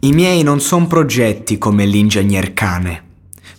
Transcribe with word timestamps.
I 0.00 0.12
miei 0.12 0.44
non 0.44 0.60
sono 0.60 0.86
progetti 0.86 1.58
come 1.58 1.84
l'ingegner 1.84 2.54
cane. 2.54 3.02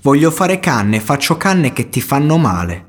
Voglio 0.01 0.31
fare 0.31 0.61
canne, 0.61 1.01
faccio 1.01 1.35
canne 1.35 1.73
che 1.73 1.89
ti 1.89 1.99
fanno 1.99 2.37
male. 2.37 2.85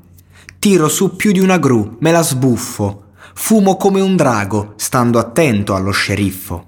Tiro 0.57 0.87
su 0.87 1.17
più 1.17 1.33
di 1.33 1.41
una 1.41 1.57
gru, 1.59 1.97
me 1.99 2.13
la 2.13 2.23
sbuffo. 2.23 3.07
Fumo 3.33 3.75
come 3.75 3.99
un 3.99 4.15
drago, 4.15 4.75
stando 4.77 5.19
attento 5.19 5.75
allo 5.75 5.91
sceriffo. 5.91 6.65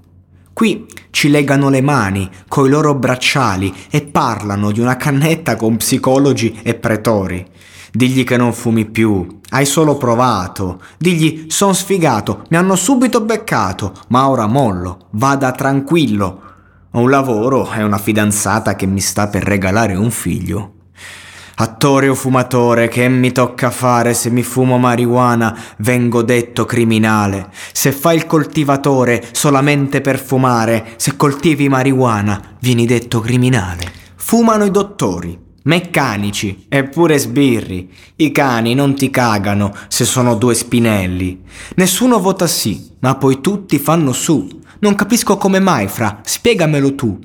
Qui 0.52 0.86
ci 1.10 1.30
legano 1.30 1.70
le 1.70 1.80
mani 1.80 2.30
coi 2.50 2.70
loro 2.70 2.94
bracciali 2.96 3.74
e 3.90 4.02
parlano 4.02 4.72
di 4.72 4.82
una 4.82 4.98
cannetta 4.98 5.56
con 5.56 5.78
psicologi 5.78 6.60
e 6.64 6.74
pretori. 6.74 7.48
Digli 7.94 8.26
che 8.26 8.36
non 8.36 8.52
fumi 8.52 8.84
più, 8.84 9.40
hai 9.52 9.66
solo 9.66 9.96
provato. 9.96 10.82
Digli 10.98 11.46
son 11.48 11.74
sfigato, 11.76 12.44
mi 12.50 12.58
hanno 12.58 12.76
subito 12.76 13.22
beccato, 13.22 13.94
ma 14.10 14.28
ora 14.28 14.48
mollo, 14.48 15.06
vada 15.12 15.54
tranquillo. 15.54 16.43
Ho 16.96 17.00
un 17.00 17.10
lavoro 17.10 17.74
e 17.74 17.82
una 17.82 17.98
fidanzata 17.98 18.76
che 18.76 18.86
mi 18.86 19.00
sta 19.00 19.28
per 19.28 19.42
regalare 19.42 19.96
un 19.96 20.12
figlio. 20.12 20.74
Attore 21.56 22.08
o 22.08 22.14
fumatore, 22.14 22.88
che 22.88 23.10
mi 23.10 23.32
tocca 23.32 23.72
fare 23.72 24.14
se 24.14 24.30
mi 24.30 24.44
fumo 24.44 24.78
marijuana, 24.78 25.58
vengo 25.78 26.22
detto 26.22 26.66
criminale. 26.66 27.50
Se 27.72 27.92
fai 27.92 28.18
il 28.18 28.28
coltivatore 28.28 29.24
solamente 29.32 30.02
per 30.02 30.20
fumare, 30.20 30.94
se 30.98 31.16
coltivi 31.16 31.68
marijuana, 31.68 32.58
vieni 32.60 32.86
detto 32.86 33.22
criminale. 33.22 33.92
Fumano 34.16 34.64
i 34.64 34.70
dottori, 34.70 35.43
meccanici 35.64 36.66
eppure 36.70 37.18
sbirri. 37.18 37.92
I 38.18 38.32
cani 38.32 38.74
non 38.74 38.96
ti 38.96 39.10
cagano 39.10 39.74
se 39.88 40.06
sono 40.06 40.36
due 40.36 40.54
spinelli. 40.54 41.42
Nessuno 41.76 42.20
vota 42.20 42.48
sì, 42.48 42.92
ma 43.00 43.16
poi 43.16 43.42
tutti 43.42 43.78
fanno 43.80 44.12
su. 44.12 44.62
Non 44.80 44.96
capisco 44.96 45.38
come 45.38 45.60
mai, 45.60 45.88
fra, 45.88 46.22
spiegamelo 46.24 46.96
tu. 46.96 47.20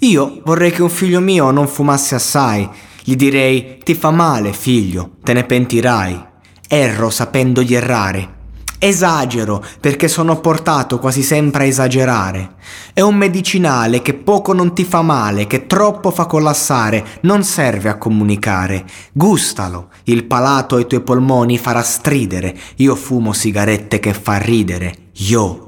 Io 0.00 0.40
vorrei 0.44 0.70
che 0.70 0.82
un 0.82 0.90
figlio 0.90 1.20
mio 1.20 1.50
non 1.50 1.68
fumasse 1.68 2.14
assai 2.14 2.68
gli 3.08 3.16
direi 3.16 3.78
ti 3.82 3.94
fa 3.94 4.10
male, 4.10 4.52
figlio, 4.52 5.12
te 5.22 5.32
ne 5.32 5.44
pentirai. 5.44 6.26
Erro 6.68 7.08
sapendo 7.08 7.62
di 7.62 7.72
errare. 7.72 8.36
Esagero 8.78 9.64
perché 9.80 10.06
sono 10.06 10.40
portato 10.40 10.98
quasi 10.98 11.22
sempre 11.22 11.64
a 11.64 11.66
esagerare. 11.66 12.54
È 12.92 13.00
un 13.00 13.16
medicinale 13.16 14.02
che 14.02 14.14
poco 14.14 14.52
non 14.52 14.74
ti 14.74 14.84
fa 14.84 15.02
male, 15.02 15.46
che 15.46 15.66
troppo 15.66 16.10
fa 16.10 16.26
collassare, 16.26 17.04
non 17.22 17.42
serve 17.42 17.88
a 17.88 17.98
comunicare. 17.98 18.84
Gustalo, 19.12 19.88
il 20.04 20.24
palato 20.24 20.76
ai 20.76 20.86
tuoi 20.86 21.00
polmoni 21.00 21.58
farà 21.58 21.82
stridere. 21.82 22.56
Io 22.76 22.94
fumo 22.94 23.32
sigarette 23.32 23.98
che 23.98 24.14
fa 24.14 24.38
ridere. 24.38 24.94
Io 25.26 25.67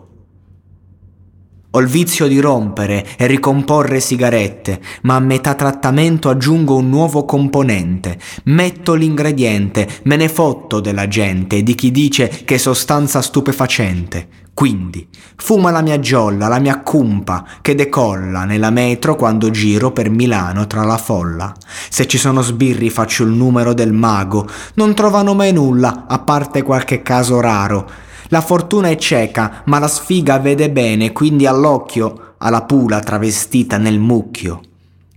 ho 1.72 1.80
il 1.80 1.86
vizio 1.86 2.26
di 2.26 2.40
rompere 2.40 3.06
e 3.16 3.26
ricomporre 3.26 4.00
sigarette, 4.00 4.80
ma 5.02 5.14
a 5.14 5.20
metà 5.20 5.54
trattamento 5.54 6.28
aggiungo 6.28 6.76
un 6.76 6.88
nuovo 6.88 7.24
componente. 7.24 8.18
Metto 8.44 8.94
l'ingrediente, 8.94 9.88
me 10.04 10.16
ne 10.16 10.28
fotto 10.28 10.80
della 10.80 11.06
gente 11.06 11.58
e 11.58 11.62
di 11.62 11.76
chi 11.76 11.92
dice 11.92 12.28
che 12.44 12.58
sostanza 12.58 13.22
stupefacente. 13.22 14.28
Quindi, 14.52 15.08
fuma 15.36 15.70
la 15.70 15.80
mia 15.80 16.00
giolla, 16.00 16.48
la 16.48 16.58
mia 16.58 16.80
cumpa, 16.80 17.46
che 17.62 17.74
decolla 17.74 18.44
nella 18.44 18.70
metro 18.70 19.14
quando 19.14 19.50
giro 19.50 19.92
per 19.92 20.10
Milano 20.10 20.66
tra 20.66 20.82
la 20.82 20.98
folla. 20.98 21.54
Se 21.88 22.06
ci 22.06 22.18
sono 22.18 22.42
sbirri 22.42 22.90
faccio 22.90 23.22
il 23.22 23.30
numero 23.30 23.72
del 23.72 23.92
mago, 23.92 24.46
non 24.74 24.92
trovano 24.94 25.34
mai 25.34 25.52
nulla, 25.52 26.04
a 26.08 26.18
parte 26.18 26.62
qualche 26.62 27.00
caso 27.00 27.40
raro. 27.40 28.08
La 28.32 28.40
fortuna 28.40 28.88
è 28.88 28.96
cieca, 28.96 29.62
ma 29.64 29.80
la 29.80 29.88
sfiga 29.88 30.38
vede 30.38 30.70
bene, 30.70 31.10
quindi 31.10 31.46
all'occhio 31.46 32.34
ha 32.38 32.48
la 32.48 32.62
pula 32.62 33.00
travestita 33.00 33.76
nel 33.76 33.98
mucchio. 33.98 34.60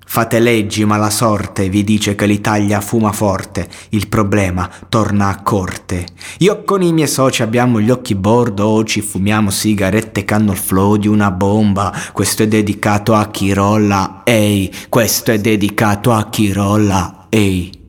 Fate 0.04 0.40
leggi, 0.40 0.84
ma 0.84 0.98
la 0.98 1.12
sorte 1.12 1.70
vi 1.70 1.84
dice 1.84 2.16
che 2.16 2.26
l'Italia 2.26 2.82
fuma 2.82 3.12
forte, 3.12 3.68
il 3.90 4.08
problema 4.08 4.68
torna 4.90 5.28
a 5.28 5.44
corte. 5.44 6.08
Io 6.40 6.64
con 6.64 6.82
i 6.82 6.92
miei 6.92 7.08
soci 7.08 7.44
abbiamo 7.44 7.80
gli 7.80 7.92
occhi 7.92 8.16
bordo, 8.16 8.84
ci 8.84 9.02
fumiamo 9.02 9.52
sigarette 9.52 10.26
che 10.26 10.34
hanno 10.34 10.54
il 10.54 10.58
flow 10.58 10.96
di 10.96 11.08
una 11.08 11.30
bomba. 11.30 11.94
Questo 12.14 12.42
è 12.42 12.48
dedicato 12.48 13.14
a 13.14 13.30
chi 13.30 13.54
rolla, 13.54 14.22
ehi, 14.24 14.74
questo 14.90 15.32
è 15.32 15.38
dedicato 15.40 16.12
a 16.12 16.30
chi 16.30 16.52
rolla, 16.52 17.28
ehi. 17.30 17.83